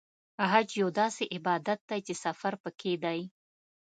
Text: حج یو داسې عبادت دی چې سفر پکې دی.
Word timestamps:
حج 0.51 0.69
یو 0.81 0.89
داسې 0.99 1.23
عبادت 1.35 1.79
دی 1.89 1.99
چې 2.07 2.13
سفر 2.25 2.53
پکې 2.63 2.93
دی. 3.03 3.19